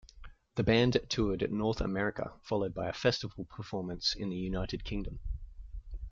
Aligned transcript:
The 0.55 0.63
band 0.63 0.97
toured 1.09 1.47
North 1.51 1.79
America, 1.79 2.33
followed 2.41 2.73
by 2.73 2.89
a 2.89 2.91
festival 2.91 3.45
performance 3.45 4.15
in 4.15 4.31
the 4.31 4.35
United 4.35 4.83
Kingdom. 4.83 5.19